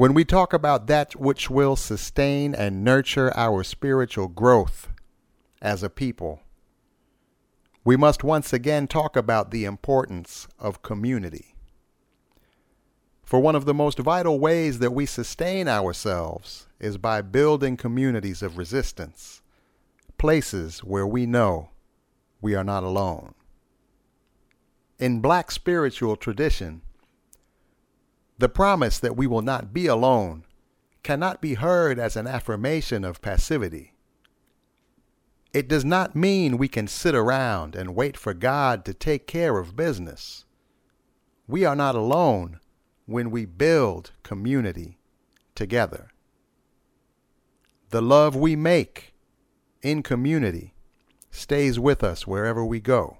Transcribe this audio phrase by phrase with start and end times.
[0.00, 4.88] When we talk about that which will sustain and nurture our spiritual growth
[5.60, 6.40] as a people,
[7.84, 11.54] we must once again talk about the importance of community.
[13.24, 18.40] For one of the most vital ways that we sustain ourselves is by building communities
[18.40, 19.42] of resistance,
[20.16, 21.72] places where we know
[22.40, 23.34] we are not alone.
[24.98, 26.80] In black spiritual tradition,
[28.40, 30.46] the promise that we will not be alone
[31.02, 33.92] cannot be heard as an affirmation of passivity.
[35.52, 39.58] It does not mean we can sit around and wait for God to take care
[39.58, 40.46] of business.
[41.46, 42.60] We are not alone
[43.04, 44.98] when we build community
[45.54, 46.08] together.
[47.90, 49.12] The love we make
[49.82, 50.72] in community
[51.30, 53.18] stays with us wherever we go.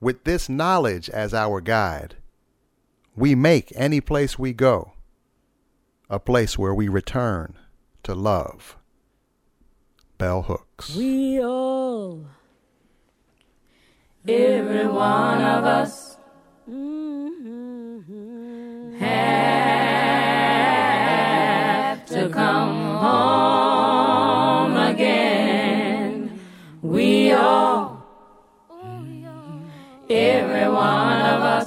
[0.00, 2.16] With this knowledge as our guide,
[3.16, 4.92] we make any place we go
[6.08, 7.58] a place where we return
[8.04, 8.76] to love.
[10.18, 10.94] Bell Hooks.
[10.94, 12.26] We all,
[14.26, 16.16] every one of us,
[16.70, 18.14] mm-hmm,
[18.94, 19.26] have
[22.06, 26.38] to come home again.
[26.82, 28.06] We all,
[30.08, 31.65] every one of us.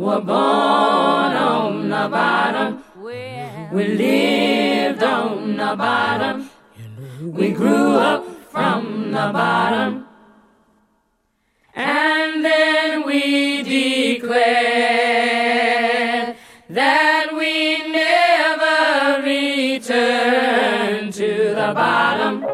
[0.00, 2.82] Were born on the bottom.
[3.70, 6.48] We lived on the bottom.
[7.20, 10.06] We grew up from the bottom.
[11.74, 14.30] And then we declared
[16.70, 22.49] that we never return to the bottom.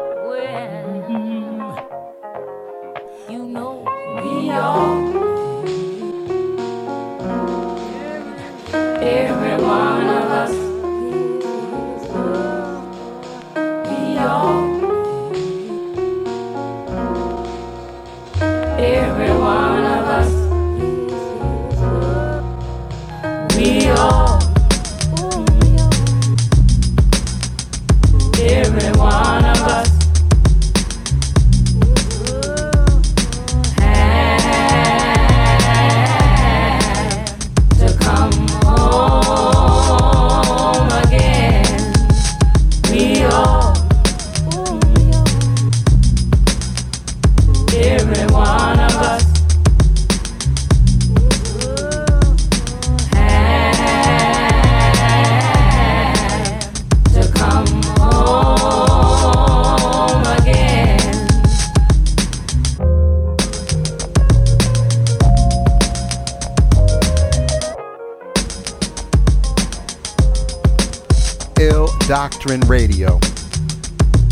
[72.29, 73.21] Doctrine Radio.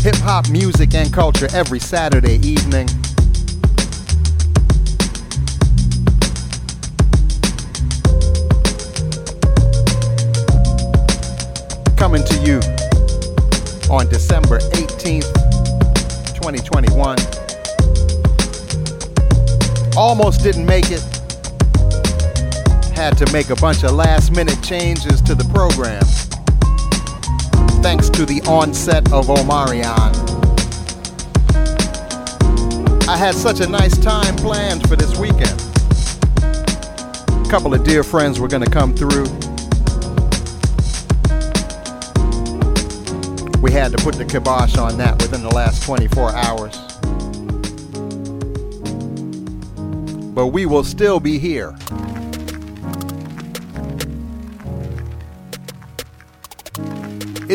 [0.02, 2.86] Hip hop music and culture every Saturday evening.
[11.96, 12.60] Coming to you
[13.90, 15.32] on December 18th,
[16.34, 17.16] 2021.
[19.96, 21.00] Almost didn't make it.
[22.94, 26.02] Had to make a bunch of last minute changes to the program
[27.86, 30.12] thanks to the onset of Omarion.
[33.06, 35.60] I had such a nice time planned for this weekend.
[37.46, 39.26] A couple of dear friends were going to come through.
[43.62, 46.76] We had to put the kibosh on that within the last 24 hours.
[50.34, 51.78] But we will still be here.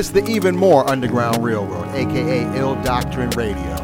[0.01, 3.80] It's the even more underground railroad, aka Ill Doctrine Radio.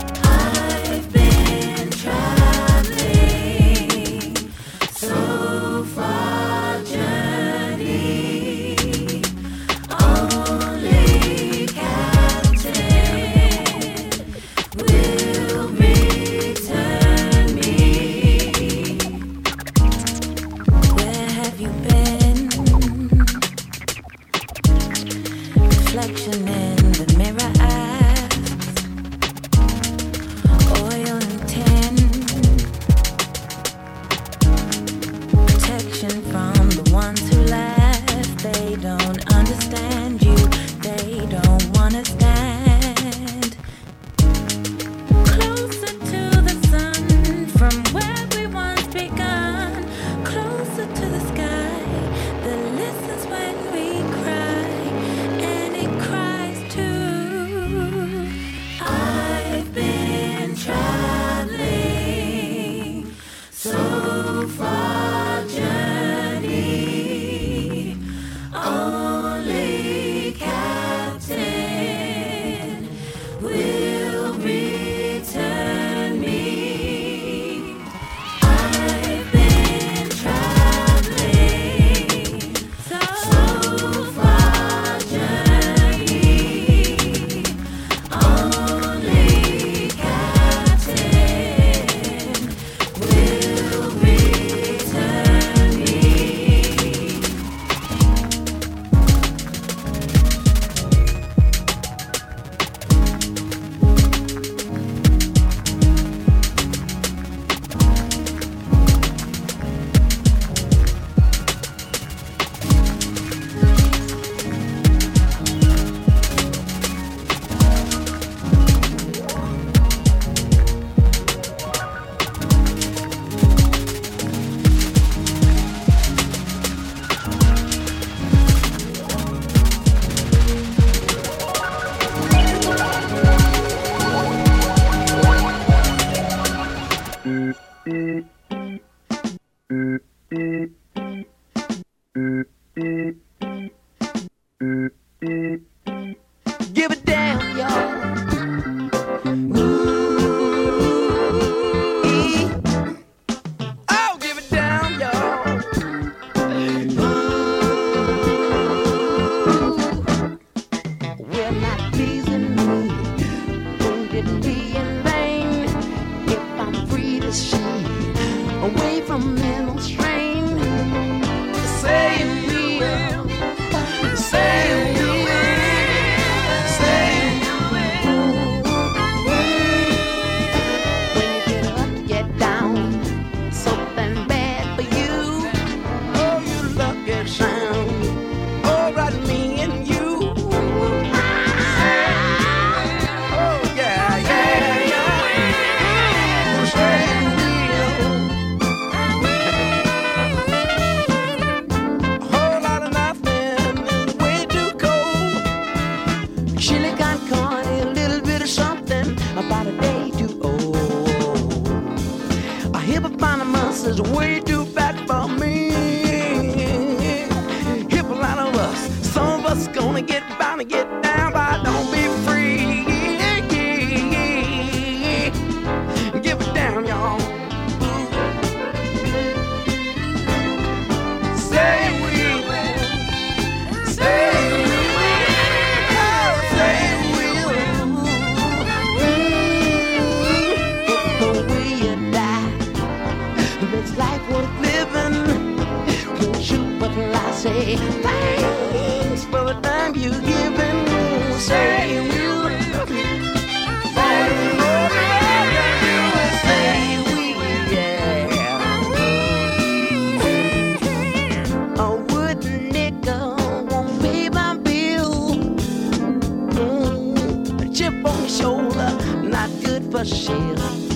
[270.08, 270.87] Good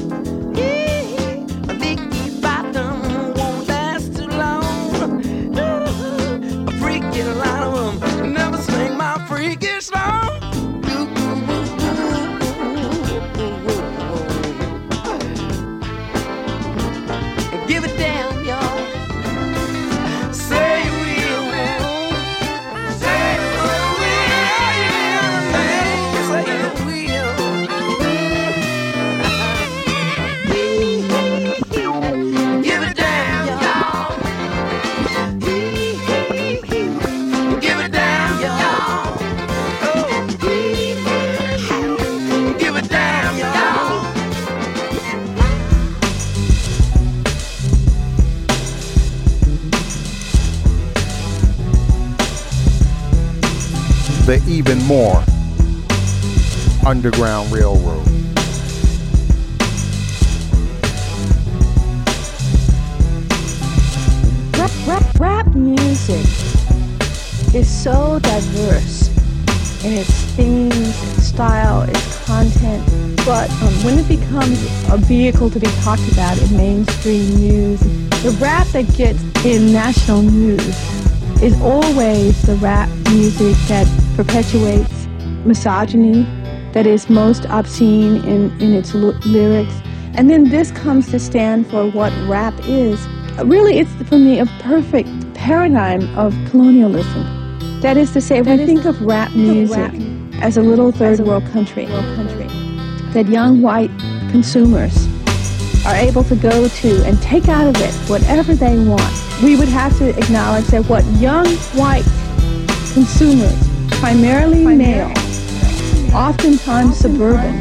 [75.50, 77.80] to be talked about in mainstream news,
[78.22, 80.64] the rap that gets in national news
[81.42, 85.08] is always the rap music that perpetuates
[85.44, 86.24] misogyny,
[86.74, 89.74] that is most obscene in, in its l- lyrics.
[90.14, 93.04] And then this comes to stand for what rap is.
[93.44, 97.80] Really, it's for me a perfect paradigm of colonialism.
[97.82, 99.92] That is to say, if we think of rap music
[100.42, 101.86] as a little third world country,
[103.14, 103.92] that young white
[104.30, 105.11] consumers
[105.86, 109.14] are able to go to and take out of it whatever they want.
[109.44, 112.06] We would have to acknowledge that what young white
[112.94, 113.58] consumers,
[114.00, 115.12] primarily male,
[116.14, 117.60] oftentimes suburban,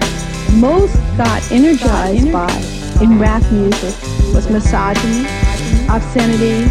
[0.59, 2.51] most got energized by
[3.01, 3.95] in rap music
[4.35, 5.25] was misogyny,
[5.89, 6.69] obscenity,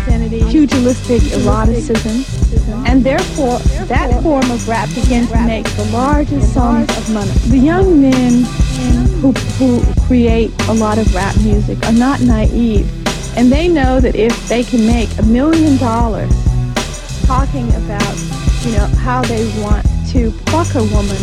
[0.49, 2.23] pugilistic eroticism,
[2.85, 7.31] and therefore that form of rap began to make the largest sums of money.
[7.47, 8.45] The young men
[9.21, 12.87] who, who create a lot of rap music are not naive,
[13.37, 16.31] and they know that if they can make a million dollars
[17.25, 18.17] talking about,
[18.63, 21.21] you know, how they want to fuck a woman,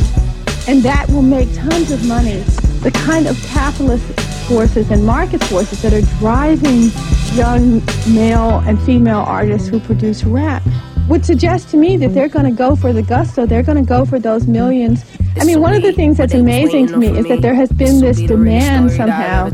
[0.68, 2.38] and that will make tons of money.
[2.82, 4.04] The kind of capitalist
[4.46, 6.90] forces and market forces that are driving
[7.34, 7.82] young
[8.14, 10.62] male and female artists who produce rap
[11.08, 13.46] would suggest to me that they're going to go for the gusto.
[13.46, 15.04] They're going to go for those millions
[15.38, 18.00] I mean, one of the things that's amazing to me is that there has been
[18.00, 19.50] this demand somehow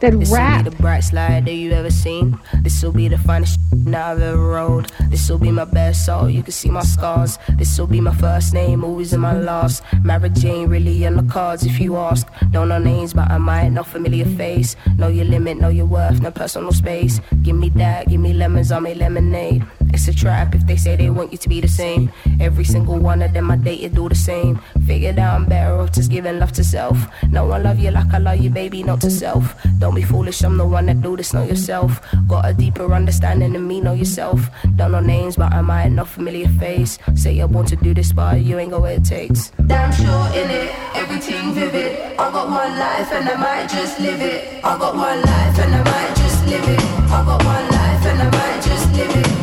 [0.00, 2.38] that this rap the bright slide that you ever seen.
[2.62, 4.90] This will be the finest I've ever rode.
[5.08, 6.28] This will be my best soul.
[6.28, 7.38] You can see my scars.
[7.56, 9.84] This will be my first name, always in my last.
[10.02, 12.26] Mary Jane really on the cards if you ask.
[12.50, 14.74] Don't know names, but I might know familiar face.
[14.98, 17.20] Know your limit, know your worth, no personal space.
[17.42, 19.64] Give me that, give me lemons, I'll make lemonade.
[19.92, 22.12] It's a trap if they say they want you to be the same.
[22.40, 24.60] Every single one of them I dated do the same.
[24.86, 26.98] Figured out I'm better off just giving love to self.
[27.30, 29.54] No one love you like I love you, baby, not to self.
[29.78, 32.00] Don't be foolish, I'm the one that do this, not yourself.
[32.28, 34.48] Got a deeper understanding than me, know yourself.
[34.76, 36.98] Don't know names, but I might know familiar face.
[37.14, 39.50] Say you want to do this, but you ain't got what it takes.
[39.66, 42.18] Damn sure in it, everything vivid.
[42.18, 44.64] I got one life and I might just live it.
[44.64, 46.80] I got one life and I might just live it.
[47.10, 49.39] I got one life and I might just live it.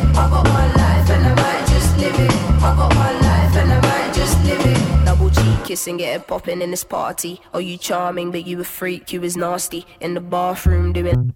[5.68, 7.42] Kissing, get it popping in this party.
[7.52, 9.84] Oh, you charming, but you a freak, you is nasty.
[10.00, 11.34] In the bathroom doing.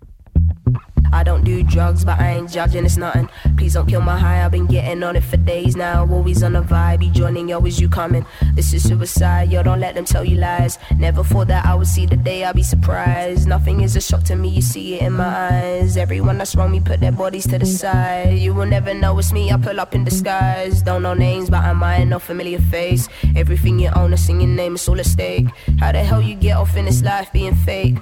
[1.12, 3.28] I don't do drugs, but I ain't judging, it's nothing.
[3.56, 6.06] Please don't kill my high, I've been getting on it for days now.
[6.10, 8.24] Always on the vibe, you joining, is you coming?
[8.54, 10.78] This is suicide, yo, don't let them tell you lies.
[10.96, 13.46] Never thought that I would see the day, I'll be surprised.
[13.46, 15.96] Nothing is a shock to me, you see it in my eyes.
[15.96, 18.38] Everyone that's wrong me put their bodies to the side.
[18.38, 20.82] You will never know it's me, I pull up in disguise.
[20.82, 23.08] Don't know names, but I might know familiar face.
[23.36, 25.46] Everything you own, in your name, it's all at stake.
[25.78, 27.96] How the hell you get off in this life being fake?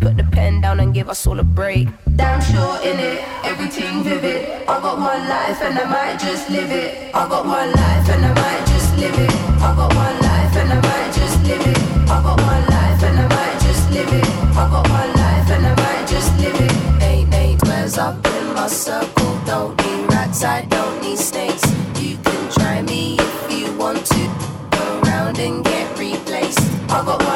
[0.00, 1.88] Put the pen down and give us all a break.
[2.16, 4.46] Damn sure in it, everything vivid.
[4.68, 7.14] I got one life and I might just live it.
[7.14, 9.30] I got one life and I might just live it.
[9.62, 11.78] I got one life and I might just live it.
[12.10, 14.26] I got one life and I might just live it.
[14.56, 17.02] I got one life and I might just live it.
[17.02, 19.38] Eight, eight, squares up in my circle.
[19.46, 21.64] Don't need rats, I don't need snakes.
[22.00, 24.22] You can try me if you want to.
[24.70, 26.60] Go around and get replaced.
[26.90, 27.35] I got one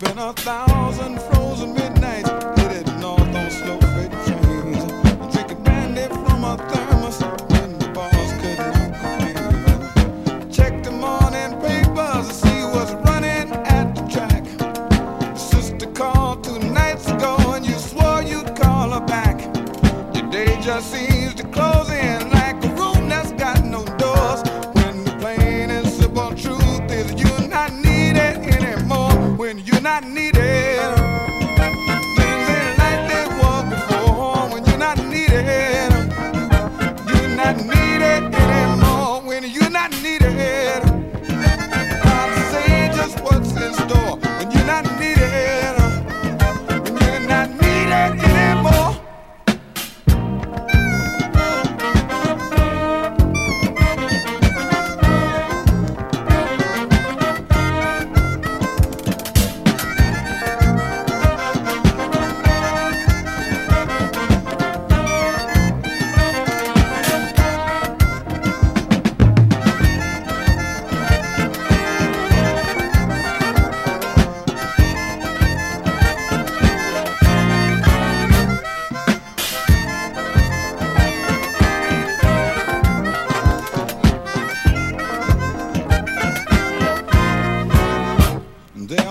[0.00, 1.37] Spent a thousand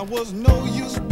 [0.08, 1.07] was no use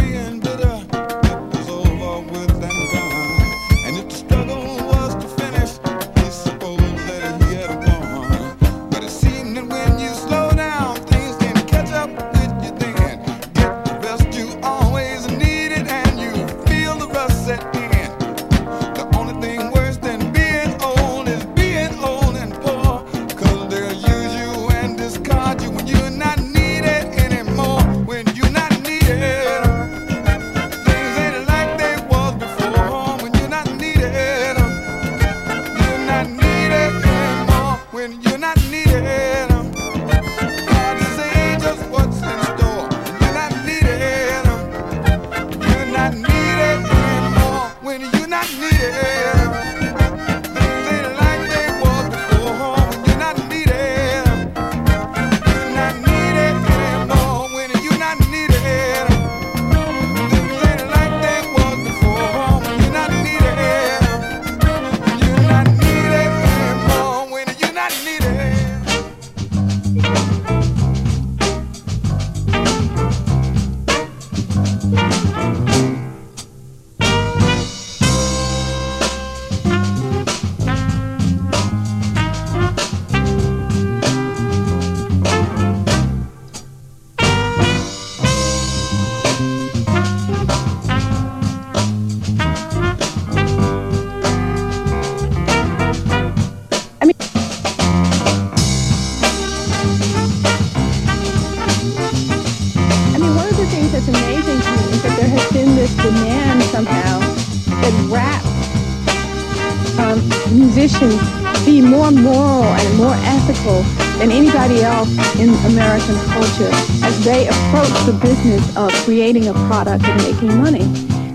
[113.66, 113.82] ethical
[114.18, 116.70] than anybody else in American culture
[117.04, 120.82] as they approach the business of creating a product and making money.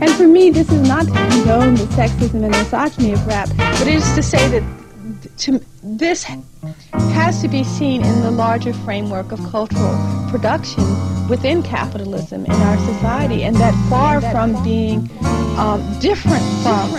[0.01, 3.87] And for me, this is not to condone the sexism and misogyny of rap, but
[3.87, 9.31] it is to say that to, this has to be seen in the larger framework
[9.31, 9.95] of cultural
[10.29, 10.83] production
[11.27, 15.09] within capitalism in our society, and that far from being
[15.57, 16.89] um, different from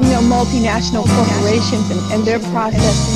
[0.00, 3.15] you know multinational corporations and, and their processes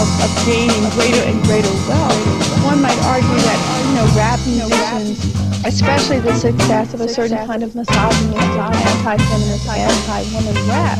[0.00, 2.16] of, of gaining greater and greater wealth,
[2.64, 5.20] one might argue that you know rap musicians,
[5.68, 10.96] especially the success of a certain kind of misogynist, anti-feminist, anti-woman rap,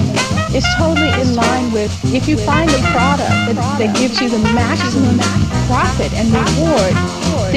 [0.55, 4.43] is totally in line with if you find a product that, that gives you the
[4.53, 5.17] maximum
[5.65, 6.93] profit and reward,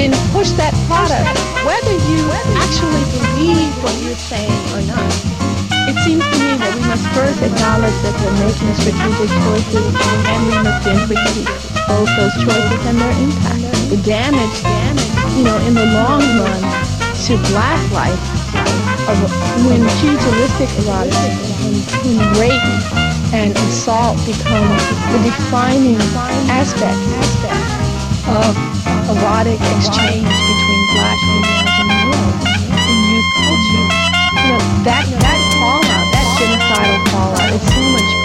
[0.00, 1.28] then push that product,
[1.68, 2.24] whether you
[2.56, 5.33] actually believe what you're saying or not.
[5.84, 9.84] It seems to me that we must first acknowledge that we're making strategic choices
[10.32, 11.52] and we must then critique
[11.84, 13.68] both those choices and their impact.
[13.92, 16.62] The damage, damage, you know, in the long run
[17.28, 18.16] to black life
[19.12, 19.28] of
[19.68, 21.76] when pugilistic eroticism,
[22.08, 22.68] when, rape
[23.36, 24.64] and assault become
[25.12, 26.00] the defining
[26.48, 26.96] aspect
[28.32, 28.56] of
[29.12, 31.18] erotic exchange between black
[31.76, 32.40] the world
[32.72, 33.88] in youth culture.
[34.32, 35.43] You know, that that
[37.24, 38.23] fallout is so much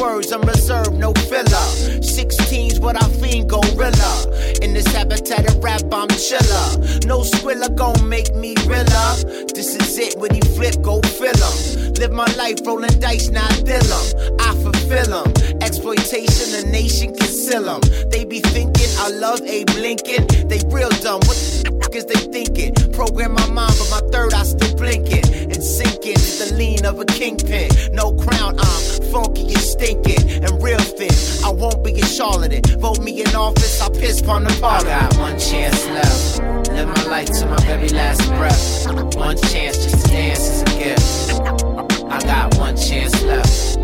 [0.00, 1.66] words, I'm reserved, no filler.
[2.00, 4.12] 16's what I fiend gorilla.
[4.62, 6.68] In this habitat of rap, I'm chiller.
[7.06, 9.08] No squiller gon' make me realer.
[9.54, 11.94] This is it, when he flip, go fill 'em.
[11.94, 14.36] Live my life rolling dice, not deal 'em.
[14.40, 15.32] I fulfill 'em.
[15.62, 17.80] Exploitation, the nation conceal 'em.
[18.10, 20.26] They be thinking I love Abe Lincoln.
[20.48, 21.20] They real dumb.
[21.26, 22.74] What the fuck is they thinking?
[22.92, 25.26] Program my mind, but my third eye still blinking.
[25.52, 27.70] And sinking to the lean of a kingpin.
[27.92, 30.44] No crown, I'm funky and stinking.
[30.44, 31.12] And real thin.
[31.44, 32.62] I won't be a charlatan.
[32.80, 34.88] Vote me in office, I'll piss upon the parlor.
[34.88, 36.68] I got one chance left.
[36.72, 39.16] Live my life to my very last breath.
[39.16, 41.40] One chance just to dance is a gift.
[42.10, 43.78] I got one chance left.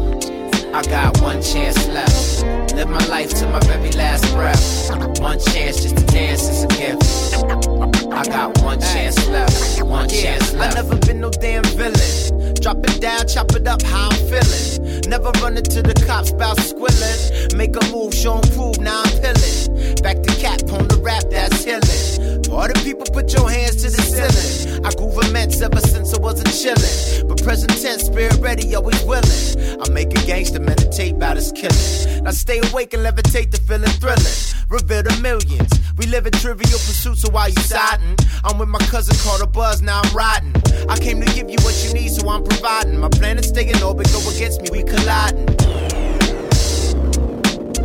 [0.74, 2.74] I got one chance left.
[2.74, 4.90] Live my life to my very last breath.
[5.20, 7.33] One chance just to dance is a gift.
[7.34, 9.82] I got one chance left.
[9.82, 10.76] One chance left.
[10.76, 12.54] I never been no damn villain.
[12.60, 15.00] Drop it down, chop it up, how I'm feeling.
[15.08, 17.56] Never run into the cops about squilling.
[17.56, 20.02] Make a move, show 'em prove, now I'm pillin'.
[20.02, 22.46] Back to cap on the rap, that's healing.
[22.50, 24.84] All the people put your hands to the ceiling.
[24.84, 27.28] I groove immense ever since I wasn't chillin'.
[27.28, 29.80] But present tense, spirit ready, always willing.
[29.82, 32.22] I make a gangster meditate about his killing.
[32.22, 34.38] Now stay awake and levitate the feeling thrilling.
[34.68, 35.72] Reveal the millions.
[35.96, 38.16] We live in trivial pursuits, so why you siding?
[38.44, 40.52] I'm with my cousin called a buzz, now I'm riding.
[40.88, 42.98] I came to give you what you need, so I'm providing.
[42.98, 45.46] My planets stay in orbit, go against me, we colliding.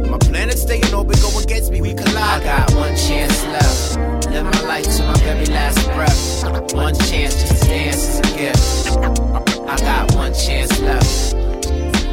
[0.10, 2.41] My planets stay in orbit, go against me, we collide.
[2.41, 4.25] I got one chance left.
[4.30, 6.73] Live my life to my very last breath.
[6.73, 8.88] One chance just to dance is a gift.
[9.67, 11.48] I got one chance left.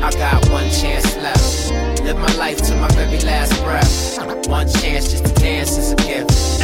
[0.03, 2.03] I got one chance left.
[2.03, 4.49] Live my life to my very last breath.
[4.49, 6.63] One chance just to dance is a gift.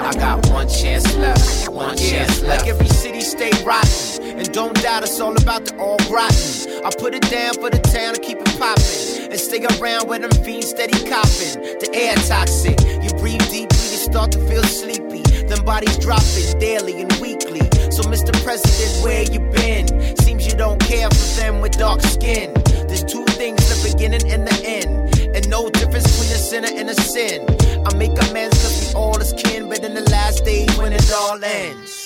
[0.00, 1.68] I got one chance left.
[1.68, 2.62] One chance left.
[2.62, 4.38] Like every city stay rotten.
[4.38, 6.84] And don't doubt it's all about the all rotten.
[6.84, 9.30] I put it down for the town to keep it poppin'.
[9.30, 11.62] And stay around where them fiends steady copping.
[11.80, 12.80] The air toxic.
[13.02, 15.22] You breathe deeply, you start to feel sleepy.
[15.46, 17.68] Them bodies dropping daily and weekly.
[17.90, 18.32] So, Mr.
[18.42, 20.16] President, where you been?
[20.56, 22.52] Don't care for them with dark skin.
[22.88, 25.36] There's two things, the beginning and the end.
[25.36, 27.44] And no difference between a sinner and a sin.
[27.86, 31.12] I make amends cause we all is kin, but in the last days when it
[31.12, 32.05] all ends.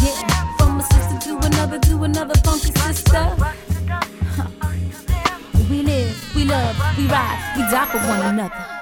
[0.00, 3.24] yeah, from a sister to another, to another funky sister.
[4.36, 4.48] Huh.
[5.68, 8.79] We live, we love, we ride, we die for one another.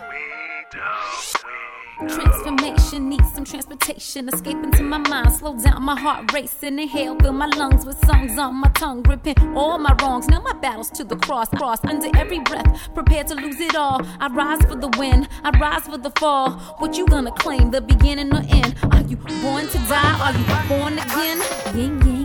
[2.88, 4.28] Transformation needs some transportation.
[4.30, 6.78] Escape into my mind, slow down my heart racing.
[6.78, 10.26] Inhale, fill my lungs with songs on my tongue, ripping all my wrongs.
[10.28, 12.88] Now my battles to the cross, cross under every breath.
[12.94, 14.00] Prepared to lose it all.
[14.20, 16.52] I rise for the win, I rise for the fall.
[16.78, 18.74] What you gonna claim, the beginning or end?
[18.90, 20.16] Are you born to die?
[20.24, 21.38] Are you born again?
[21.76, 22.17] Yin yin,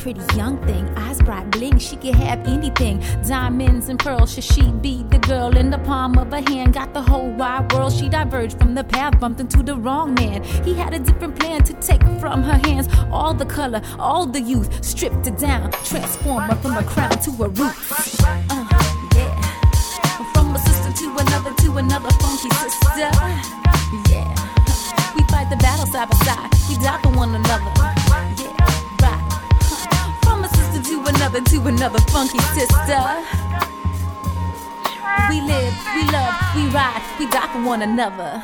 [0.00, 0.88] pretty young thing.
[0.96, 3.02] Eyes bright bling, she could have anything.
[3.28, 6.72] Diamonds and pearls, should she be the girl in the palm of her hand?
[6.72, 7.92] Got the whole wide world.
[7.92, 10.42] She diverged from the path, bumped into the wrong man.
[10.64, 12.88] He had a different plan to take from her hands.
[13.12, 17.30] All the color, all the youth, stripped her down, transform her from a crown to
[17.44, 18.24] a roots.
[18.24, 18.66] Uh,
[19.14, 20.32] yeah.
[20.32, 22.88] From a sister to another, to another funky sister.
[22.96, 23.12] Yeah.
[25.14, 26.50] We fight the battle side by side.
[26.70, 27.99] We die for one another.
[31.14, 33.02] Another, to another funky sister.
[35.28, 38.42] We live, we love, we ride, we die for one another.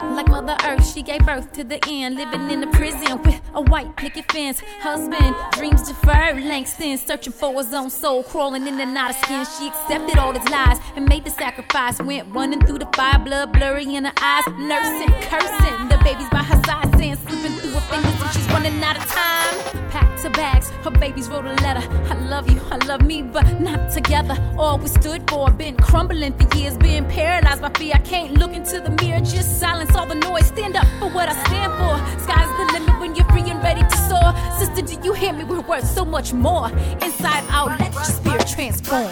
[0.00, 2.16] Like Mother Earth, she gave birth to the end.
[2.16, 4.60] Living in a prison with a white picket fence.
[4.80, 6.42] Husband, dreams deferred.
[6.42, 8.22] Langston, searching for his own soul.
[8.22, 9.46] Crawling in and out of skin.
[9.58, 11.98] She accepted all his lies and made the sacrifice.
[12.00, 14.44] Went running through the fire, blood blurry in her eyes.
[14.58, 15.88] Nursing, cursing.
[15.88, 19.90] The baby's by her side, slipping through her fingers, and she's running out of time.
[19.90, 21.86] Packed her bags, her babies wrote a letter.
[22.10, 24.36] I love you, I love me, but not together.
[24.58, 27.94] All we stood for, been crumbling for years, being paralyzed by fear.
[27.94, 30.46] I can't look into the mirror, just silence all the noise.
[30.46, 31.94] Stand up for what I stand for.
[32.24, 34.34] Sky's the limit when you're free and ready to soar.
[34.58, 35.44] Sister, do you hear me?
[35.44, 36.70] We're worth so much more.
[37.02, 39.10] Inside out, let your spirit transform.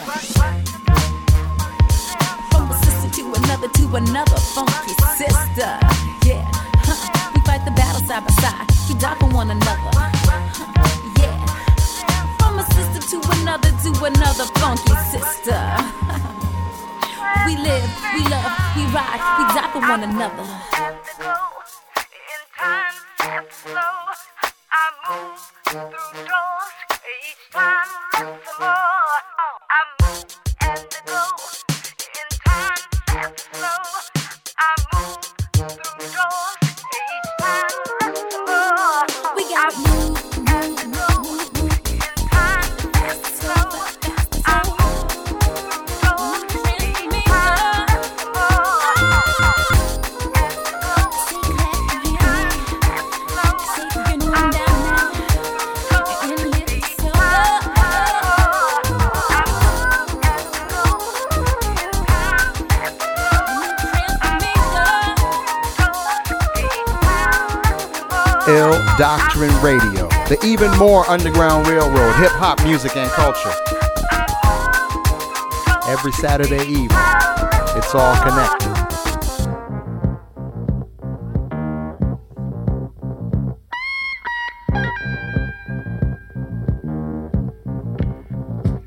[2.50, 4.83] From a sister to another to another funky
[9.12, 9.90] for one another.
[11.20, 11.36] Yeah,
[12.38, 15.60] from a sister to another to another funky sister.
[17.44, 20.44] we live, we love, we ride, we die for one another.
[35.98, 36.53] We
[68.46, 73.50] Ill Doctrine Radio, the even more underground railroad, hip hop music and culture.
[75.88, 76.90] Every Saturday evening,
[77.74, 78.74] it's all connected.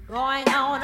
[0.08, 0.77] Going on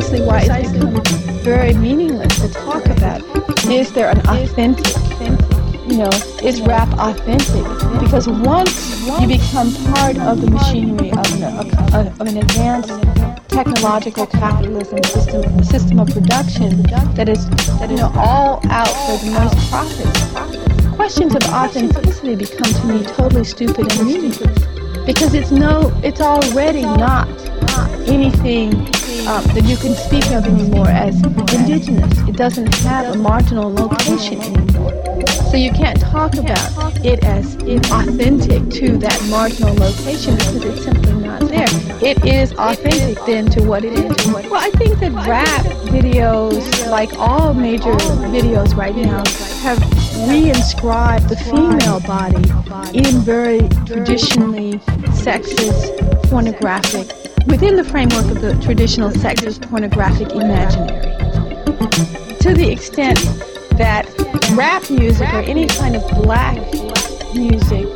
[0.00, 1.02] precisely why it's become
[1.42, 3.20] very meaningless to talk about.
[3.66, 4.96] Is there an authentic,
[5.86, 6.10] you know,
[6.42, 7.64] is rap authentic?
[8.00, 12.88] Because once you become part of the machinery of an, of, of an advanced
[13.48, 16.82] technological capitalism system, system of production
[17.14, 22.72] that is, that you know, all out for the most profit, questions of authenticity become
[22.72, 24.66] to me totally stupid and meaningless
[25.04, 27.28] because it's no, it's already not
[28.08, 28.70] anything
[29.30, 31.14] that you can speak of anymore as
[31.54, 32.18] indigenous.
[32.28, 34.90] It doesn't have a marginal location anymore.
[35.50, 41.12] So you can't talk about it as authentic to that marginal location because it's simply
[41.12, 41.68] not there.
[42.02, 44.26] It is authentic then to what it is.
[44.26, 47.94] Well, I think that rap videos, like all major
[48.34, 49.22] videos right now,
[49.62, 49.78] have
[50.26, 54.72] reinscribed the female body in very traditionally
[55.22, 61.00] sexist, pornographic, within the framework of the traditional sexist, pornographic imaginary.
[62.40, 63.18] To the extent
[63.76, 64.06] that
[64.54, 66.56] rap music or any kind of black
[67.34, 67.86] music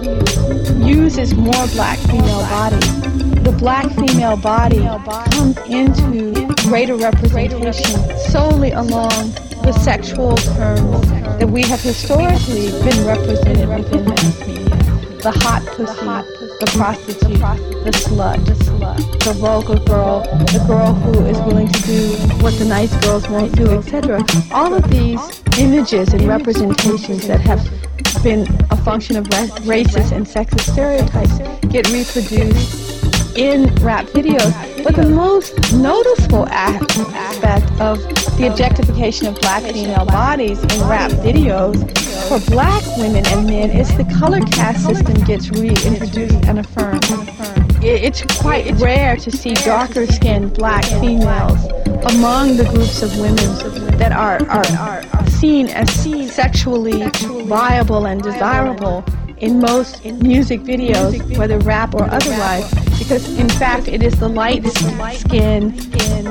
[0.80, 3.02] uses more black female bodies,
[3.42, 4.78] the black female body
[5.32, 9.32] comes into greater representation solely along
[9.64, 11.06] the sexual terms
[11.38, 14.63] that we have historically been represented within mass media.
[15.24, 16.04] The hot pussy,
[16.60, 17.38] the prostitute,
[17.82, 18.44] the slut,
[19.24, 22.10] the vulgar girl, the girl who is willing to do
[22.42, 24.22] what the nice girls won't do, etc.
[24.52, 27.66] All of these images and representations that have
[28.22, 32.83] been a function of ra- racist and sexist stereotypes get reproduced
[33.36, 34.52] in rap videos.
[34.82, 37.98] But the most noticeable aspect of
[38.36, 41.76] the objectification of black female bodies in rap videos
[42.28, 47.04] for black women and men is the color caste system gets reintroduced and affirmed.
[47.82, 51.64] It's quite rare to see darker skinned black females
[52.06, 55.94] among the groups of women that are, are, are seen as
[56.34, 57.08] sexually
[57.44, 59.04] viable and desirable
[59.38, 62.72] in most music videos, whether rap or otherwise,
[63.04, 64.64] because in fact it is the light
[65.18, 65.76] skinned,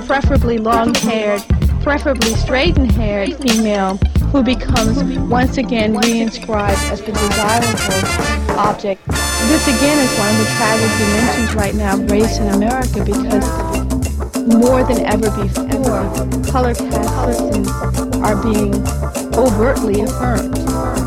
[0.07, 1.41] preferably long haired,
[1.83, 3.97] preferably straightened haired female
[4.31, 9.05] who becomes once again reinscribed as the desirable object.
[9.05, 13.47] This again is one of the tragic dimensions right now of race in America because
[14.47, 17.69] more than ever before, color systems
[18.17, 18.73] are being
[19.37, 21.02] overtly affirmed.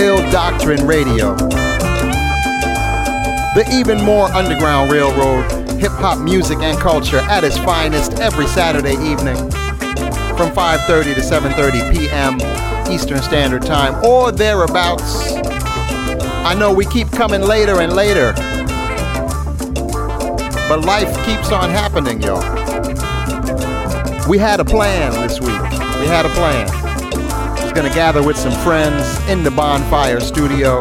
[0.00, 1.36] Ill Doctrine Radio.
[3.54, 5.42] The even more underground railroad,
[5.78, 9.36] hip hop music and culture at its finest every Saturday evening
[10.38, 12.40] from 5:30 to 7:30 p.m.
[12.90, 15.34] Eastern Standard Time or thereabouts.
[16.46, 18.32] I know we keep coming later and later.
[20.66, 22.40] But life keeps on happening, y'all.
[24.26, 25.60] We had a plan this week.
[26.00, 26.79] We had a plan.
[27.70, 30.80] Was gonna gather with some friends in the bonfire studio,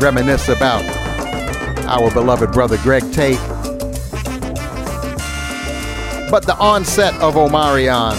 [0.00, 0.82] reminisce about
[1.86, 3.38] our beloved brother Greg Tate.
[6.28, 8.16] But the onset of Omicron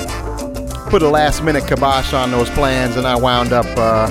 [0.90, 4.08] put a last minute kibosh on those plans, and I wound up uh,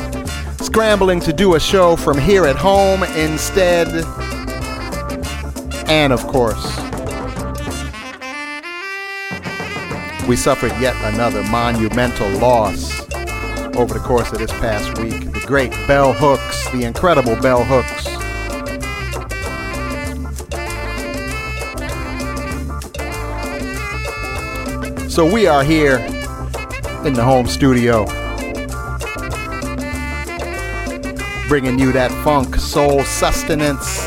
[0.58, 3.88] scrambling to do a show from here at home instead.
[5.88, 6.81] And of course,
[10.28, 13.00] we suffered yet another monumental loss
[13.76, 15.32] over the course of this past week.
[15.32, 18.12] The great Bell Hooks, the incredible Bell Hooks.
[25.12, 25.96] So we are here
[27.04, 28.06] in the home studio.
[31.48, 34.06] Bringing you that funk, soul sustenance,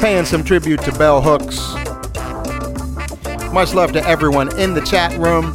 [0.00, 1.58] paying some tribute to Bell Hooks.
[3.56, 5.46] Much love to everyone in the chat room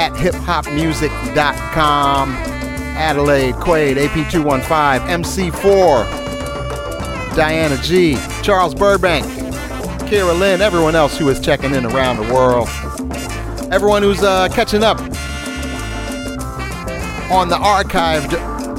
[0.00, 2.30] at hiphopmusic.com.
[2.96, 9.24] Adelaide, Quaid, AP215, MC4, Diana G, Charles Burbank,
[10.10, 12.66] Kira Lynn, everyone else who is checking in around the world.
[13.72, 14.98] Everyone who's uh, catching up
[17.30, 18.30] on the archived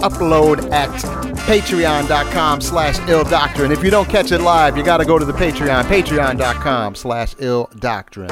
[0.02, 0.90] upload at
[1.40, 3.72] patreon.com slash ill doctrine.
[3.72, 7.36] If you don't catch it live, you got to go to the Patreon, patreon.com slash
[7.40, 8.30] ill doctrine.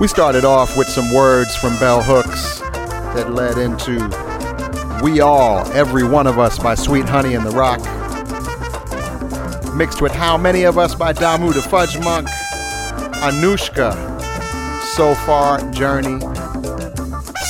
[0.00, 2.58] We started off with some words from Bell Hooks
[3.14, 4.00] that led into
[5.02, 7.78] We All, Every One of Us by Sweet Honey in the Rock.
[9.74, 12.26] Mixed with How Many of Us by Damu the Fudgemunk.
[13.22, 13.94] Anushka,
[14.94, 16.18] So Far Journey.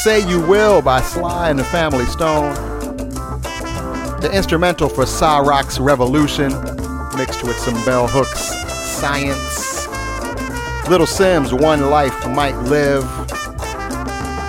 [0.04, 2.52] Say You Will by Sly and the Family Stone.
[4.20, 6.50] The instrumental for Sa-Roc's Revolution,
[7.16, 8.52] mixed with some Bell Hooks
[8.98, 9.88] Science.
[10.90, 13.02] Little Simz, One Life Might Live.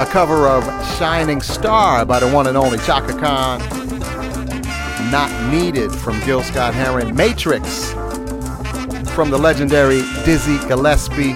[0.02, 0.66] A cover of
[0.98, 3.60] Shining Star by the one and only Chaka Khan.
[5.10, 7.16] Not Needed from Gil Scott Heron.
[7.16, 7.94] Matrix
[9.12, 11.36] from the legendary Dizzy Gillespie.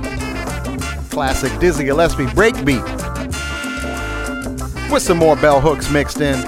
[1.10, 2.99] Classic Dizzy Gillespie breakbeat.
[4.92, 6.42] With some more bell hooks mixed in.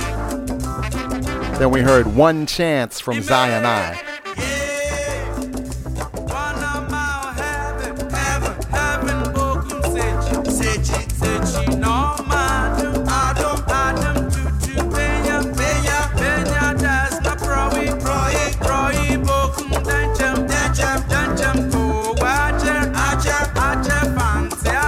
[1.60, 4.02] Then we heard One Chance from Zion I.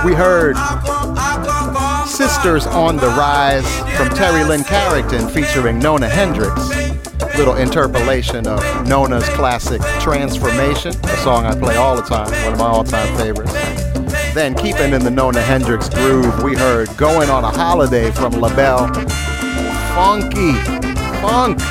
[0.04, 0.58] We heard
[2.44, 3.66] Sisters on the Rise
[3.96, 6.68] from Terri Lyne Carrington featuring Nona Hendryx.
[7.38, 12.60] Little interpolation of Nona's classic Transformation, a song I play all the time, one of
[12.60, 13.54] my all time favorites.
[14.34, 18.94] Then, keeping in the Nona Hendryx groove, we heard Going on a Holiday from LaBelle.
[19.96, 20.52] Funky,
[21.22, 21.62] funk,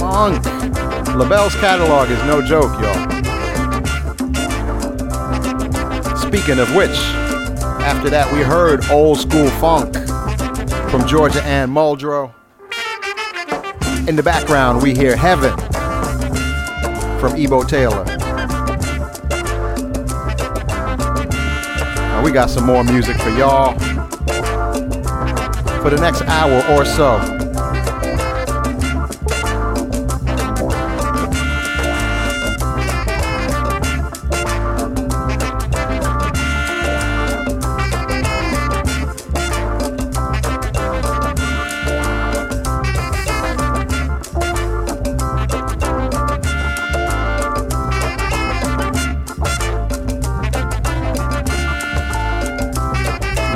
[0.00, 0.44] funk.
[1.14, 3.06] LaBelle's catalog is no joke, y'all.
[6.16, 7.19] Speaking of which,
[7.90, 9.92] after that, we heard Old School Funk
[10.92, 12.32] from Georgia Anne Muldrow.
[14.08, 15.50] In the background, we hear Heaven
[17.18, 18.04] from Ebo Taylor.
[21.96, 23.76] Now, we got some more music for y'all
[25.82, 27.39] for the next hour or so.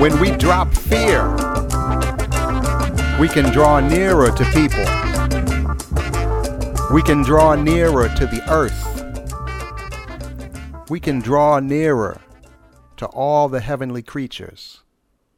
[0.04, 1.30] When we drop fear,
[3.18, 4.84] we can draw nearer to people.
[6.92, 8.76] We can draw nearer to the earth.
[10.90, 12.20] We can draw nearer
[12.98, 14.82] to all the heavenly creatures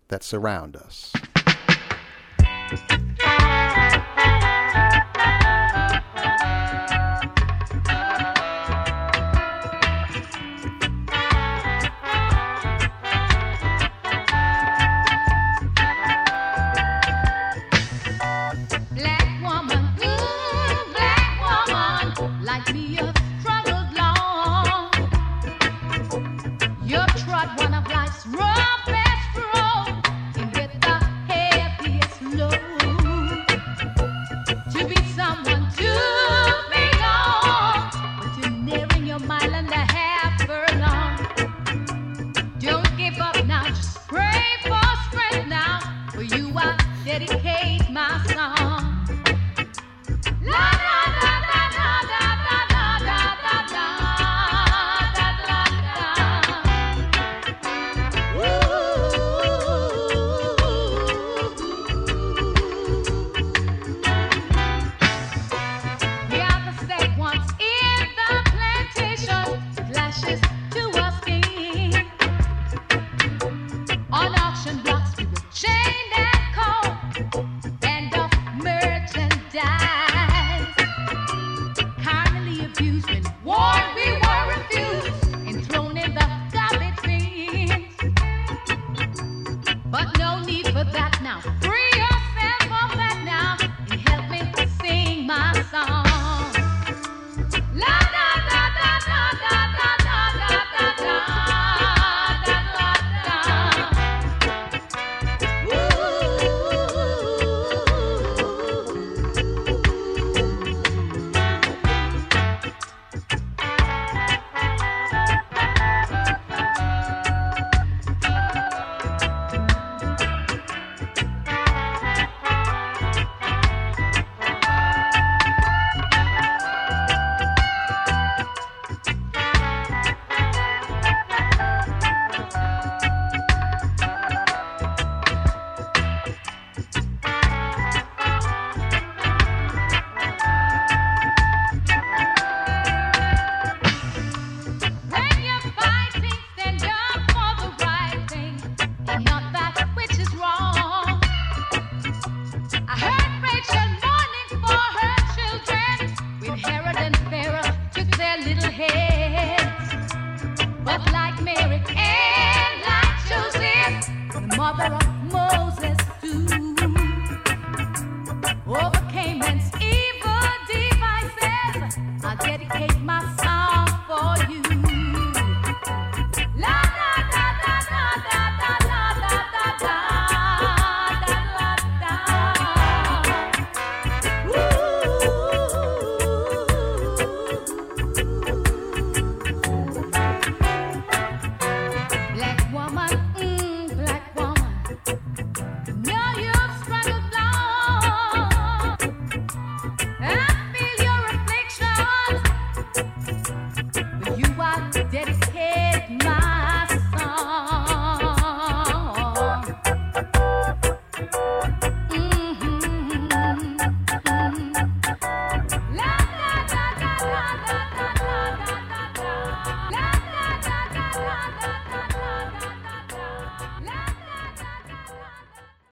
[0.08, 1.12] that surround us.